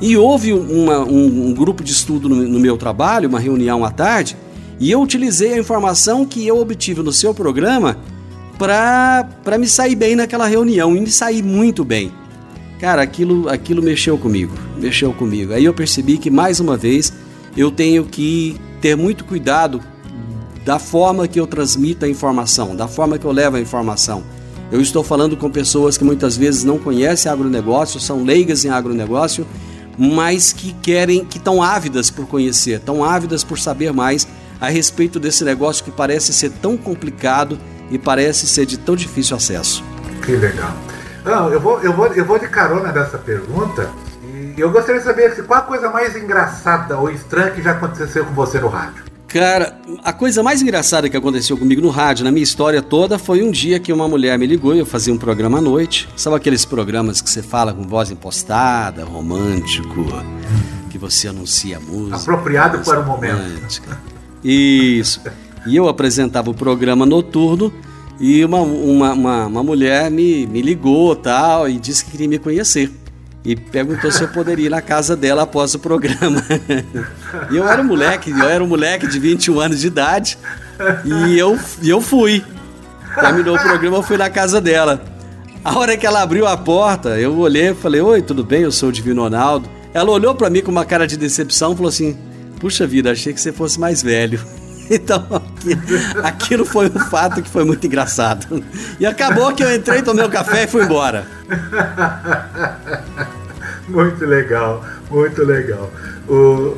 [0.00, 3.90] e houve uma, um, um, grupo de estudo no, no meu trabalho, uma reunião à
[3.90, 4.36] tarde,
[4.78, 7.96] e eu utilizei a informação que eu obtive no seu programa
[8.58, 12.12] para me sair bem naquela reunião e me sair muito bem.
[12.78, 15.52] Cara, aquilo, aquilo mexeu comigo, mexeu comigo.
[15.52, 17.12] Aí eu percebi que mais uma vez
[17.56, 19.80] eu tenho que ter muito cuidado
[20.68, 24.22] da forma que eu transmito a informação, da forma que eu levo a informação.
[24.70, 29.46] Eu estou falando com pessoas que muitas vezes não conhecem agronegócio, são leigas em agronegócio,
[29.96, 34.28] mas que querem, que estão ávidas por conhecer, estão ávidas por saber mais
[34.60, 37.58] a respeito desse negócio que parece ser tão complicado
[37.90, 39.82] e parece ser de tão difícil acesso.
[40.22, 40.74] Que legal.
[41.24, 43.88] Não, eu vou, eu vou, eu vou de carona dessa pergunta
[44.54, 48.26] e eu gostaria de saber qual a coisa mais engraçada ou estranha que já aconteceu
[48.26, 49.07] com você no rádio.
[49.28, 53.42] Cara, a coisa mais engraçada que aconteceu comigo no rádio, na minha história toda, foi
[53.42, 56.08] um dia que uma mulher me ligou e eu fazia um programa à noite.
[56.16, 60.06] Sabe aqueles programas que você fala com voz impostada, romântico,
[60.88, 62.16] que você anuncia música.
[62.16, 63.82] Apropriado para o momento.
[64.42, 65.20] Isso.
[65.66, 67.70] E eu apresentava o programa noturno
[68.18, 72.38] e uma, uma, uma, uma mulher me, me ligou tal e disse que queria me
[72.38, 72.90] conhecer
[73.48, 76.44] e perguntou se eu poderia ir na casa dela após o programa.
[77.50, 80.36] e eu era um moleque, eu era um moleque de 21 anos de idade
[81.02, 82.44] e eu, eu fui.
[83.14, 85.02] Terminou o programa, eu fui na casa dela.
[85.64, 88.60] A hora que ela abriu a porta, eu olhei e falei: Oi, tudo bem?
[88.60, 89.66] Eu sou o Divino Ronaldo.
[89.94, 92.18] Ela olhou para mim com uma cara de decepção e falou assim:
[92.60, 94.38] Puxa vida, achei que você fosse mais velho.
[94.90, 95.22] Então,
[96.24, 98.64] aquilo foi um fato que foi muito engraçado.
[98.98, 101.26] E acabou que eu entrei, tomei um café e fui embora.
[103.90, 105.90] Muito legal, muito legal.
[106.28, 106.76] O,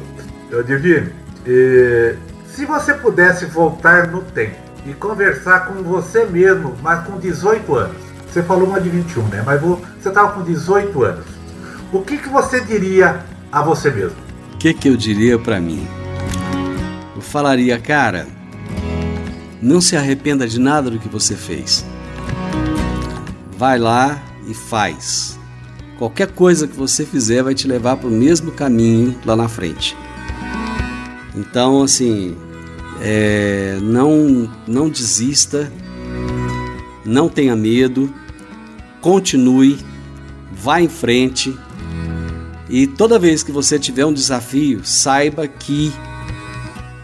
[0.52, 0.64] o
[2.46, 7.96] se você pudesse voltar no tempo e conversar com você mesmo, mas com 18 anos,
[8.30, 9.42] você falou uma de 21, né?
[9.44, 11.24] Mas você estava com 18 anos.
[11.92, 14.16] O que, que você diria a você mesmo?
[14.54, 15.84] O que, que eu diria para mim?
[17.16, 18.26] Eu falaria, cara,
[19.60, 21.84] não se arrependa de nada do que você fez.
[23.58, 25.39] Vai lá e faz.
[26.00, 29.94] Qualquer coisa que você fizer vai te levar para o mesmo caminho lá na frente.
[31.36, 32.38] Então, assim,
[33.02, 35.70] é, não, não desista,
[37.04, 38.10] não tenha medo,
[39.02, 39.78] continue,
[40.50, 41.54] vá em frente
[42.70, 45.92] e toda vez que você tiver um desafio, saiba que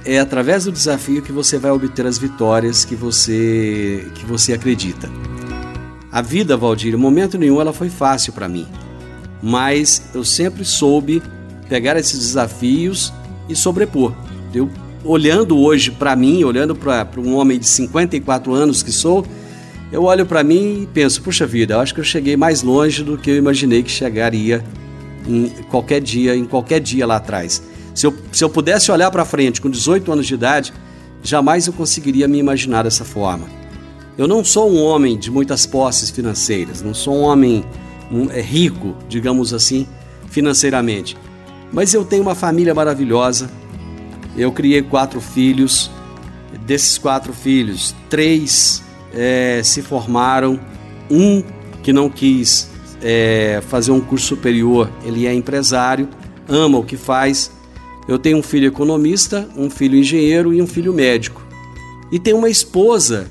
[0.06, 5.10] é através do desafio que você vai obter as vitórias que você que você acredita.
[6.10, 8.66] A vida, Valdir, em momento nenhum ela foi fácil para mim
[9.42, 11.22] mas eu sempre soube
[11.68, 13.12] pegar esses desafios
[13.48, 14.12] e sobrepor.
[14.54, 14.70] Eu
[15.04, 19.24] olhando hoje para mim, olhando para um homem de 54 anos que sou,
[19.92, 23.04] eu olho para mim e penso, puxa vida, eu acho que eu cheguei mais longe
[23.04, 24.64] do que eu imaginei que chegaria
[25.26, 27.62] em qualquer dia, em qualquer dia lá atrás.
[27.94, 30.72] Se eu, se eu pudesse olhar para frente com 18 anos de idade,
[31.22, 33.46] jamais eu conseguiria me imaginar dessa forma.
[34.18, 37.64] Eu não sou um homem de muitas posses financeiras, não sou um homem
[38.10, 39.86] um, é rico, digamos assim,
[40.28, 41.16] financeiramente.
[41.72, 43.50] Mas eu tenho uma família maravilhosa.
[44.36, 45.90] Eu criei quatro filhos.
[46.64, 50.58] Desses quatro filhos, três é, se formaram.
[51.10, 51.42] Um
[51.82, 52.68] que não quis
[53.02, 56.08] é, fazer um curso superior, ele é empresário,
[56.48, 57.50] ama o que faz.
[58.08, 61.44] Eu tenho um filho economista, um filho engenheiro e um filho médico.
[62.10, 63.28] E tenho uma esposa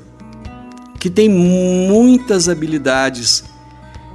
[1.00, 3.44] que tem muitas habilidades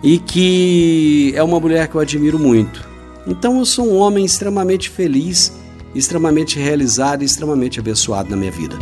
[0.02, 2.88] e que é uma mulher que eu admiro muito.
[3.26, 5.52] Então eu sou um homem extremamente feliz
[5.94, 8.76] extremamente realizado e extremamente abençoado na minha vida.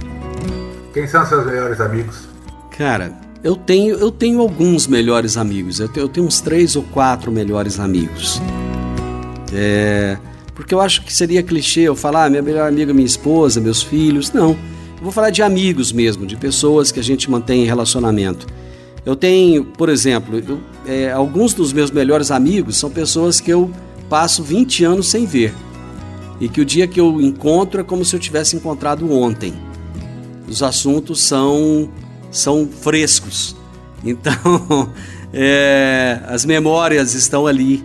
[0.92, 2.28] Quem são seus melhores amigos?
[2.76, 5.80] Cara, eu tenho, eu tenho alguns melhores amigos.
[5.80, 8.40] Eu tenho, eu tenho uns três ou quatro melhores amigos.
[9.52, 10.18] É,
[10.54, 13.82] porque eu acho que seria clichê eu falar ah, minha melhor amiga, minha esposa, meus
[13.82, 14.32] filhos.
[14.32, 14.50] Não.
[14.50, 18.46] Eu vou falar de amigos mesmo, de pessoas que a gente mantém em relacionamento.
[19.06, 23.70] Eu tenho, por exemplo, eu, é, alguns dos meus melhores amigos são pessoas que eu
[24.08, 25.54] passo 20 anos sem ver.
[26.40, 29.52] E que o dia que eu encontro é como se eu tivesse encontrado ontem.
[30.48, 31.90] Os assuntos são,
[32.30, 33.56] são frescos.
[34.04, 34.92] Então,
[35.32, 37.84] é, as memórias estão ali.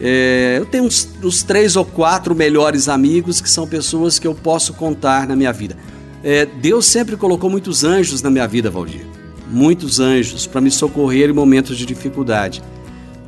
[0.00, 4.34] É, eu tenho uns, uns, três ou quatro melhores amigos que são pessoas que eu
[4.34, 5.76] posso contar na minha vida.
[6.24, 9.06] É, Deus sempre colocou muitos anjos na minha vida, Valdir.
[9.50, 12.62] Muitos anjos para me socorrer em momentos de dificuldade.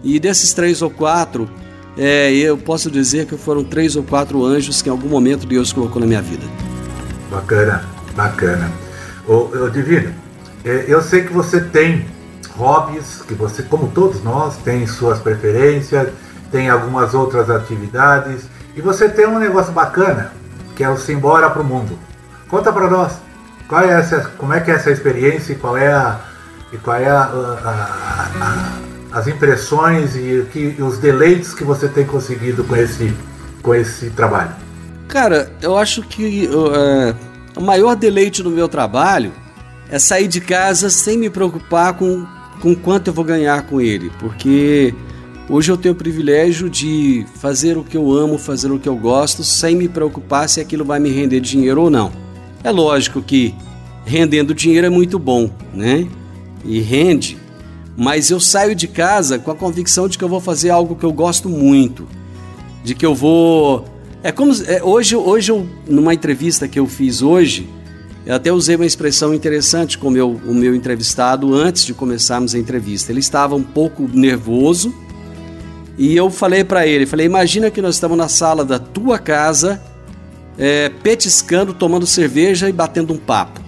[0.02, 1.48] E desses três ou quatro,
[1.96, 5.72] é, eu posso dizer que foram três ou quatro anjos que em algum momento Deus
[5.72, 6.44] colocou na minha vida.
[7.30, 8.70] Bacana, bacana.
[9.26, 10.12] Ô, ô Divino,
[10.64, 12.06] é, eu sei que você tem
[12.56, 16.08] hobbies, que você, como todos nós, tem suas preferências,
[16.50, 18.42] tem algumas outras atividades,
[18.76, 20.32] e você tem um negócio bacana,
[20.76, 21.98] que é o Simbora para o Mundo.
[22.48, 23.12] Conta para nós,
[23.70, 26.20] qual é essa, como é que é essa experiência e qual é a,
[26.72, 28.80] e qual é a, a,
[29.12, 33.14] a, as impressões e, que, os deleites que você tem conseguido com esse,
[33.62, 34.50] com esse trabalho?
[35.06, 37.14] Cara, eu acho que uh,
[37.56, 39.32] o maior deleite do meu trabalho
[39.88, 42.26] é sair de casa sem me preocupar com,
[42.60, 44.92] com quanto eu vou ganhar com ele, porque
[45.48, 48.96] hoje eu tenho o privilégio de fazer o que eu amo, fazer o que eu
[48.96, 52.29] gosto, sem me preocupar se aquilo vai me render dinheiro ou não.
[52.62, 53.54] É lógico que
[54.04, 56.06] rendendo dinheiro é muito bom, né?
[56.64, 57.38] E rende,
[57.96, 61.04] mas eu saio de casa com a convicção de que eu vou fazer algo que
[61.04, 62.06] eu gosto muito,
[62.84, 63.84] de que eu vou.
[64.22, 67.68] É como é, hoje, hoje eu, numa entrevista que eu fiz hoje,
[68.26, 72.54] eu até usei uma expressão interessante com o meu, o meu entrevistado antes de começarmos
[72.54, 73.10] a entrevista.
[73.10, 74.94] Ele estava um pouco nervoso
[75.96, 79.80] e eu falei para ele, falei, imagina que nós estamos na sala da tua casa
[80.58, 83.60] é, petiscando, tomando cerveja e batendo um papo.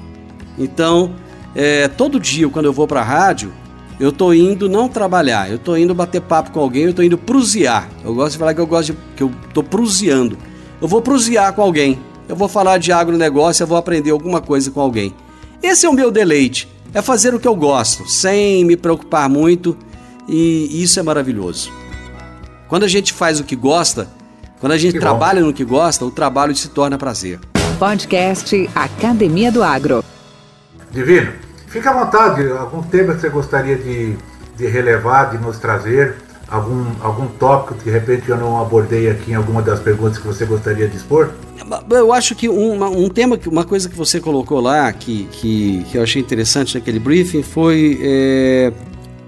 [0.58, 1.14] Então,
[1.54, 3.52] é, todo dia quando eu vou para a rádio,
[4.00, 7.16] eu tô indo não trabalhar, eu tô indo bater papo com alguém, eu tô indo
[7.16, 7.88] prusear.
[8.04, 10.36] Eu gosto de falar que eu gosto de, que eu tô pruseando.
[10.80, 11.98] Eu vou prusear com alguém.
[12.28, 15.14] Eu vou falar de agronegócio, eu vou aprender alguma coisa com alguém.
[15.62, 19.76] Esse é o meu deleite, é fazer o que eu gosto, sem me preocupar muito,
[20.28, 21.70] e isso é maravilhoso.
[22.68, 24.08] Quando a gente faz o que gosta,
[24.62, 25.48] quando a gente que trabalha bom.
[25.48, 27.40] no que gosta, o trabalho se torna prazer.
[27.80, 30.04] Podcast Academia do Agro.
[30.92, 31.32] Divino,
[31.66, 32.48] fica à vontade.
[32.48, 34.16] Algum tema que você gostaria de,
[34.56, 36.14] de relevar, de nos trazer?
[36.48, 40.26] Algum, algum tópico que de repente eu não abordei aqui em alguma das perguntas que
[40.28, 41.32] você gostaria de expor?
[41.90, 45.98] Eu acho que um, um tema, uma coisa que você colocou lá, que, que, que
[45.98, 48.72] eu achei interessante naquele briefing, foi é,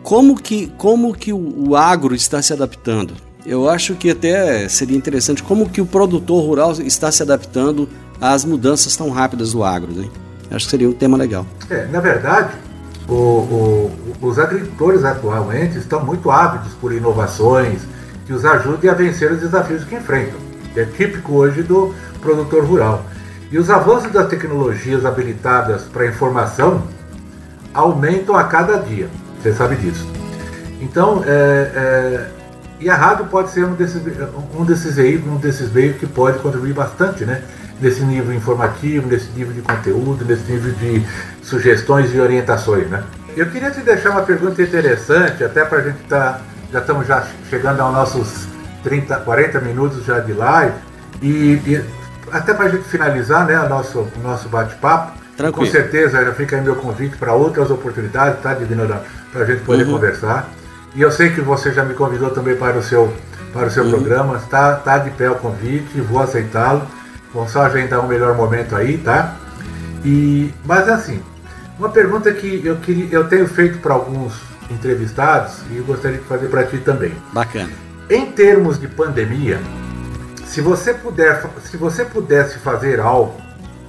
[0.00, 3.14] como, que, como que o, o agro está se adaptando.
[3.46, 7.88] Eu acho que até seria interessante como que o produtor rural está se adaptando
[8.20, 10.08] às mudanças tão rápidas do agro, né?
[10.50, 11.44] Acho que seria um tema legal.
[11.68, 12.54] É, na verdade,
[13.08, 17.82] o, o, os agricultores atualmente estão muito ávidos por inovações
[18.26, 20.38] que os ajudem a vencer os desafios que enfrentam.
[20.74, 23.04] É típico hoje do produtor rural.
[23.50, 26.82] E os avanços das tecnologias habilitadas para informação
[27.74, 29.08] aumentam a cada dia.
[29.42, 30.06] Você sabe disso.
[30.80, 32.30] Então, é, é,
[32.84, 34.02] e a rádio pode ser um desses,
[34.54, 37.40] um desses veículos, um desses meios que pode contribuir bastante, né?
[37.80, 41.02] Nesse nível informativo, nesse nível de conteúdo, nesse nível de
[41.42, 43.02] sugestões e orientações, né?
[43.34, 46.34] Eu queria te deixar uma pergunta interessante, até para a gente estar.
[46.34, 48.48] Tá, já estamos já chegando aos nossos
[48.82, 50.74] 30, 40 minutos já de live.
[51.22, 51.84] E, e
[52.30, 55.18] até para a gente finalizar né, o nosso, nosso bate-papo.
[55.54, 58.86] Com certeza já fica aí meu convite para outras oportunidades, tá, Divino?
[59.32, 59.92] Para a gente poder uhum.
[59.92, 60.50] conversar.
[60.94, 63.12] E eu sei que você já me convidou também para o seu,
[63.52, 63.90] para o seu uhum.
[63.90, 64.36] programa.
[64.36, 66.82] Está tá de pé o convite, vou aceitá-lo.
[67.32, 69.36] Vamos só agendar um melhor momento aí, tá?
[70.04, 71.20] E, mas assim,
[71.78, 74.40] uma pergunta que eu, queria, eu tenho feito para alguns
[74.70, 77.12] entrevistados e eu gostaria de fazer para ti também.
[77.32, 77.70] Bacana.
[78.08, 79.58] Em termos de pandemia,
[80.46, 83.34] se você puder, se você pudesse fazer algo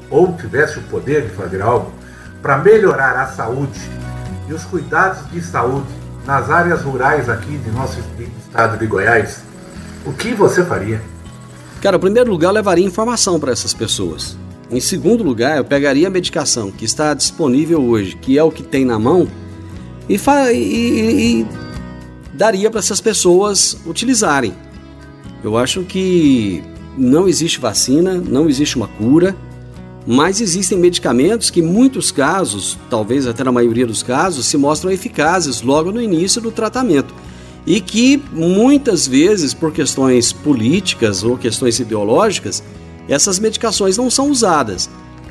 [0.09, 1.93] ou tivesse o poder de fazer algo
[2.41, 3.79] para melhorar a saúde
[4.47, 5.93] e os cuidados de saúde
[6.26, 7.99] nas áreas rurais aqui de nosso
[8.39, 9.43] estado de Goiás,
[10.05, 11.01] o que você faria?
[11.82, 14.38] Cara, em primeiro lugar, eu levaria informação para essas pessoas.
[14.71, 18.63] Em segundo lugar, eu pegaria a medicação que está disponível hoje, que é o que
[18.63, 19.28] tem na mão,
[20.09, 21.47] e, e, e
[22.34, 24.53] daria para essas pessoas utilizarem.
[25.43, 26.63] Eu acho que
[26.97, 29.36] não existe vacina, não existe uma cura,
[30.05, 34.91] mas existem medicamentos que, em muitos casos, talvez até na maioria dos casos, se mostram
[34.91, 37.13] eficazes logo no início do tratamento.
[37.65, 42.61] E que muitas vezes, por questões políticas ou questões ideológicas,
[43.09, 44.89] essas medicações não são usadas.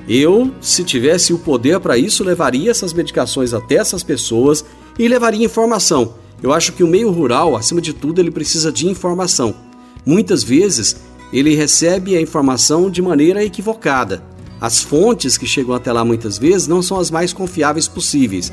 [0.09, 4.65] Eu, se tivesse o poder para isso, levaria essas medicações até essas pessoas
[4.99, 6.15] e levaria informação.
[6.43, 9.55] Eu acho que o meio rural, acima de tudo, ele precisa de informação.
[10.05, 10.97] Muitas vezes
[11.33, 14.34] ele recebe a informação de maneira equivocada.
[14.65, 18.51] As fontes que chegam até lá muitas vezes não são as mais confiáveis possíveis.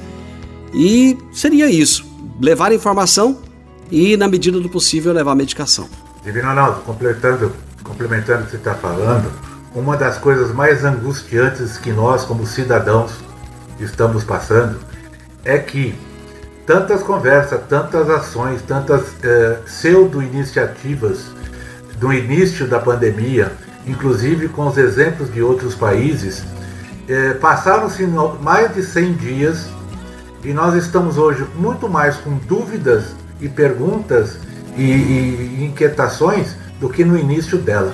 [0.74, 2.06] E seria isso:
[2.42, 3.40] levar informação
[3.90, 5.88] e, na medida do possível, levar medicação.
[6.22, 9.32] Divino Ronaldo, completando, complementando o que você está falando,
[9.74, 13.14] uma das coisas mais angustiantes que nós, como cidadãos,
[13.80, 14.80] estamos passando
[15.46, 15.96] é que
[16.66, 21.32] tantas conversas, tantas ações, tantas eh, pseudo-iniciativas
[22.00, 23.50] do início da pandemia,
[23.86, 26.44] inclusive com os exemplos de outros países,
[27.08, 28.06] eh, passaram-se
[28.42, 29.68] mais de 100 dias
[30.44, 34.38] e nós estamos hoje muito mais com dúvidas e perguntas
[34.78, 37.94] e, e inquietações do que no início dela.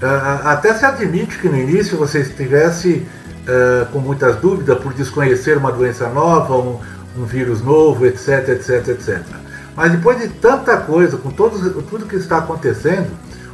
[0.00, 3.06] Uh, até se admite que no início você estivesse
[3.44, 6.78] uh, com muitas dúvidas por desconhecer uma doença nova, um,
[7.16, 9.22] um, vírus novo, etc, etc, etc.
[9.74, 11.60] Mas depois de tanta coisa, com todos,
[11.90, 13.08] tudo que está acontecendo,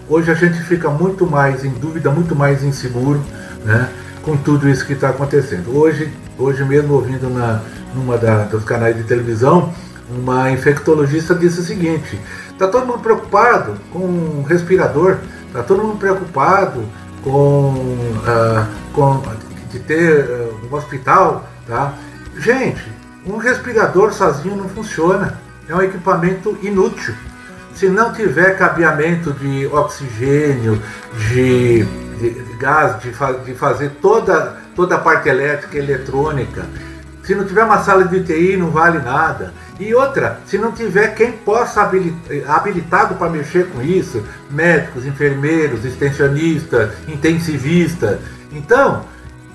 [0.09, 3.23] hoje a gente fica muito mais em dúvida, muito mais inseguro
[3.65, 3.89] né,
[4.23, 5.77] com tudo isso que está acontecendo.
[5.77, 7.61] Hoje, hoje mesmo ouvindo na,
[7.95, 9.73] numa da, dos canais de televisão,
[10.11, 12.19] uma infectologista disse o seguinte:
[12.51, 16.85] está todo mundo preocupado com um respirador, está todo mundo preocupado
[17.23, 19.23] com, uh, com
[19.71, 21.95] de ter uh, um hospital, tá?
[22.39, 22.83] Gente,
[23.27, 25.39] um respirador sozinho não funciona.
[25.67, 27.15] É um equipamento inútil.
[27.75, 30.81] Se não tiver cabeamento de oxigênio,
[31.29, 31.85] de,
[32.19, 36.65] de, de gás, de, fa de fazer toda, toda a parte elétrica e eletrônica,
[37.25, 39.53] se não tiver uma sala de UTI, não vale nada.
[39.81, 41.83] E outra, se não tiver quem possa
[42.47, 48.19] habilitado para mexer com isso, médicos, enfermeiros, extensionistas, intensivistas.
[48.53, 49.05] Então,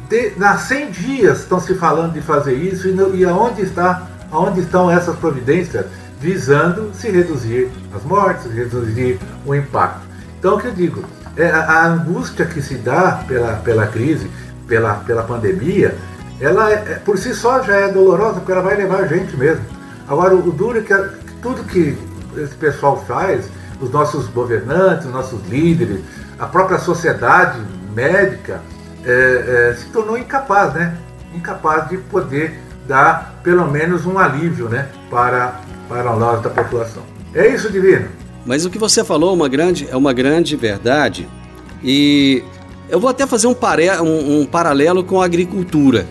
[0.10, 4.08] de, na 100 dias estão se falando de fazer isso e, no, e aonde, está,
[4.32, 5.86] aonde estão essas providências
[6.20, 10.02] visando se reduzir as mortes, reduzir o impacto.
[10.38, 11.04] Então, o que eu digo?
[11.38, 14.30] É, a, a angústia que se dá pela, pela crise,
[14.68, 15.96] pela, pela pandemia,
[16.40, 19.64] ela é, por si só já é dolorosa, porque ela vai levar a gente mesmo.
[20.08, 20.94] Agora, o duro é que
[21.42, 21.98] tudo que
[22.38, 23.50] esse pessoal faz,
[23.80, 26.02] os nossos governantes, os nossos líderes,
[26.38, 27.60] a própria sociedade
[27.94, 28.62] médica,
[29.06, 30.98] é, é, se tornou incapaz, né?
[31.34, 34.90] Incapaz de poder dar pelo menos um alívio, né?
[35.10, 35.60] Para,
[35.90, 37.04] para nós da população.
[37.34, 38.08] É isso, Divino.
[38.46, 41.28] Mas o que você falou é uma grande, é uma grande verdade.
[41.84, 42.44] E
[42.88, 46.08] eu vou até fazer um, pare, um, um paralelo com a agricultura,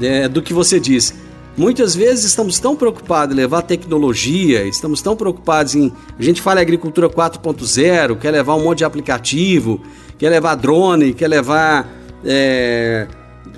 [0.00, 1.14] é, do que você disse.
[1.56, 5.90] Muitas vezes estamos tão preocupados em levar tecnologia, estamos tão preocupados em.
[6.18, 9.80] A gente fala em agricultura 4.0, quer levar um monte de aplicativo,
[10.18, 11.88] quer levar drone, quer levar
[12.24, 13.06] é,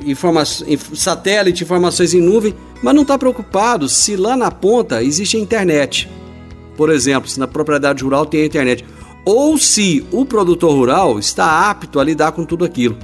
[0.04, 5.40] informa satélite, informações em nuvem, mas não está preocupado se lá na ponta existe a
[5.40, 6.08] internet.
[6.76, 8.84] Por exemplo, se na propriedade rural tem a internet.
[9.24, 12.96] Ou se o produtor rural está apto a lidar com tudo aquilo.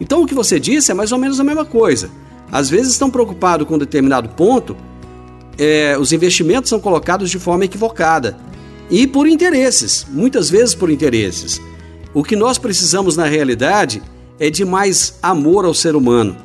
[0.00, 2.10] Então o que você disse é mais ou menos a mesma coisa
[2.50, 4.76] às vezes estão preocupados com um determinado ponto,
[5.58, 8.36] é, os investimentos são colocados de forma equivocada
[8.90, 11.60] e por interesses, muitas vezes por interesses.
[12.12, 14.02] O que nós precisamos na realidade
[14.38, 16.36] é de mais amor ao ser humano.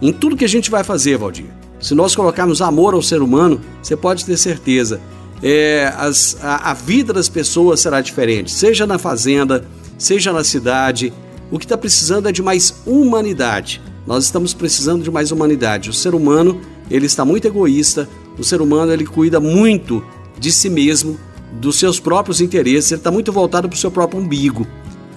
[0.00, 1.63] Em tudo que a gente vai fazer, Valdir.
[1.84, 5.02] Se nós colocarmos amor ao ser humano, você pode ter certeza,
[5.42, 9.68] é, as, a, a vida das pessoas será diferente, seja na fazenda,
[9.98, 11.12] seja na cidade.
[11.50, 13.82] O que está precisando é de mais humanidade.
[14.06, 15.90] Nós estamos precisando de mais humanidade.
[15.90, 16.58] O ser humano,
[16.90, 18.08] ele está muito egoísta.
[18.38, 20.02] O ser humano, ele cuida muito
[20.38, 21.18] de si mesmo,
[21.52, 22.92] dos seus próprios interesses.
[22.92, 24.66] Ele está muito voltado para o seu próprio umbigo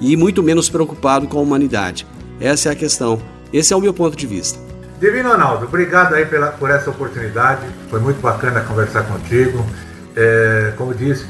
[0.02, 2.06] e muito menos preocupado com a humanidade.
[2.42, 3.22] Essa é a questão.
[3.54, 4.67] Esse é o meu ponto de vista.
[5.00, 7.62] Divino Ronaldo, obrigado aí pela, por essa oportunidade.
[7.90, 9.64] Foi muito bacana conversar contigo.
[10.16, 11.28] É, como disse,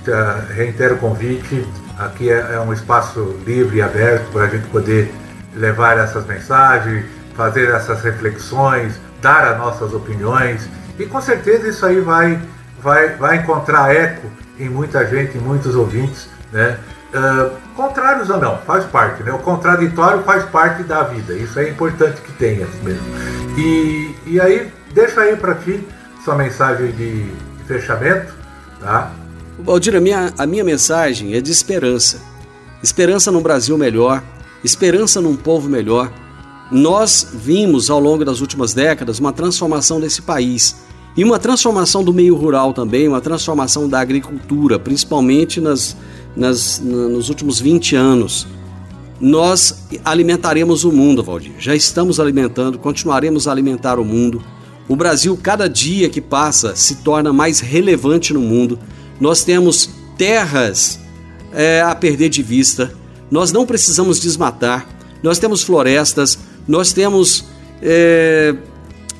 [0.55, 1.67] reitero o convite.
[1.99, 5.13] Aqui é, é um espaço livre e aberto para a gente poder
[5.53, 7.05] levar essas mensagens,
[7.35, 12.39] fazer essas reflexões, dar as nossas opiniões e com certeza isso aí vai,
[12.81, 14.27] vai, vai encontrar eco
[14.59, 16.77] em muita gente, em muitos ouvintes, né?
[17.13, 19.31] Uh, contrários ou não, faz parte, né?
[19.31, 23.46] O contraditório faz parte da vida, isso é importante que tenha mesmo.
[23.57, 25.83] E, e aí, deixa aí para ti
[26.23, 27.25] sua mensagem de
[27.65, 28.33] fechamento,
[28.79, 29.11] tá?
[29.59, 32.21] Valdir, a minha, a minha mensagem é de esperança.
[32.83, 34.23] esperança num Brasil melhor,
[34.63, 36.11] esperança num povo melhor.
[36.71, 40.75] Nós vimos ao longo das últimas décadas uma transformação desse país
[41.15, 45.97] e uma transformação do meio rural também, uma transformação da agricultura, principalmente nas,
[46.35, 48.45] nas, nos últimos 20 anos.
[49.19, 51.53] Nós alimentaremos o mundo, Valdir.
[51.57, 54.43] Já estamos alimentando, continuaremos a alimentar o mundo.
[54.87, 58.77] O Brasil, cada dia que passa, se torna mais relevante no mundo.
[59.19, 60.99] Nós temos terras
[61.51, 62.93] é, a perder de vista.
[63.29, 64.87] Nós não precisamos desmatar.
[65.23, 66.37] Nós temos florestas,
[66.67, 67.45] nós temos
[67.81, 68.55] é,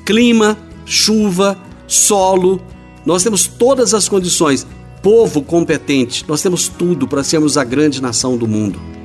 [0.04, 2.62] clima, chuva, solo,
[3.04, 4.66] nós temos todas as condições.
[5.02, 8.97] Povo competente, nós temos tudo para sermos a grande nação do mundo.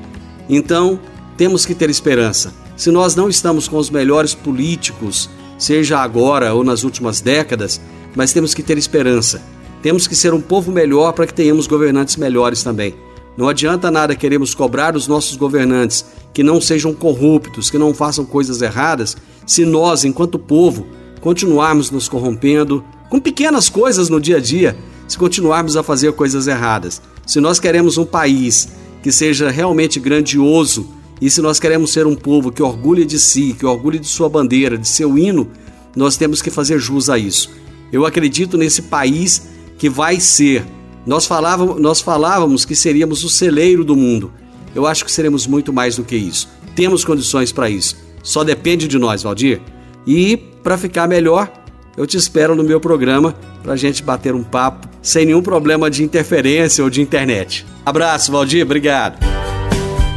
[0.49, 0.99] Então,
[1.37, 2.53] temos que ter esperança.
[2.75, 7.79] Se nós não estamos com os melhores políticos, seja agora ou nas últimas décadas,
[8.15, 9.41] mas temos que ter esperança.
[9.81, 12.95] Temos que ser um povo melhor para que tenhamos governantes melhores também.
[13.35, 18.25] Não adianta nada queremos cobrar os nossos governantes que não sejam corruptos, que não façam
[18.25, 20.85] coisas erradas, se nós, enquanto povo,
[21.19, 24.77] continuarmos nos corrompendo com pequenas coisas no dia a dia,
[25.07, 27.01] se continuarmos a fazer coisas erradas.
[27.25, 28.69] Se nós queremos um país
[29.03, 30.89] que seja realmente grandioso
[31.21, 34.27] e se nós queremos ser um povo que orgulhe de si, que orgulhe de sua
[34.27, 35.47] bandeira, de seu hino,
[35.95, 37.51] nós temos que fazer jus a isso.
[37.91, 39.47] Eu acredito nesse país
[39.77, 40.65] que vai ser
[41.05, 44.31] nós falávamos, nós falávamos que seríamos o celeiro do mundo.
[44.73, 46.49] Eu acho que seremos muito mais do que isso.
[46.75, 47.97] Temos condições para isso.
[48.23, 49.61] Só depende de nós, Valdir.
[50.07, 51.51] E para ficar melhor,
[51.95, 55.89] eu te espero no meu programa para a gente bater um papo sem nenhum problema
[55.89, 57.65] de interferência ou de internet.
[57.85, 58.63] Abraço, Valdir.
[58.63, 59.17] Obrigado.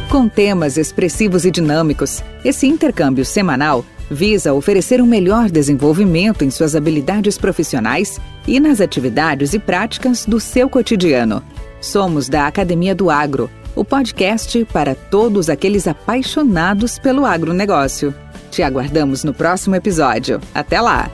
[0.09, 6.75] Com temas expressivos e dinâmicos, esse intercâmbio semanal visa oferecer um melhor desenvolvimento em suas
[6.75, 11.43] habilidades profissionais e nas atividades e práticas do seu cotidiano.
[11.81, 18.15] Somos da Academia do Agro, o podcast para todos aqueles apaixonados pelo agronegócio.
[18.49, 20.39] Te aguardamos no próximo episódio.
[20.55, 21.11] Até lá!